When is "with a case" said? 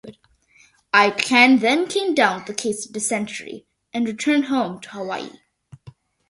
2.39-2.87